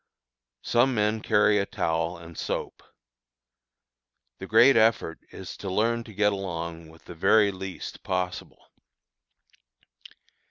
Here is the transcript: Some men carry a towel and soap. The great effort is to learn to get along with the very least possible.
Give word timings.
Some 0.63 0.95
men 0.95 1.21
carry 1.21 1.59
a 1.59 1.67
towel 1.67 2.17
and 2.17 2.35
soap. 2.35 2.81
The 4.39 4.47
great 4.47 4.75
effort 4.75 5.19
is 5.29 5.55
to 5.57 5.69
learn 5.69 6.03
to 6.05 6.13
get 6.15 6.33
along 6.33 6.89
with 6.89 7.05
the 7.05 7.13
very 7.13 7.51
least 7.51 8.01
possible. 8.01 8.71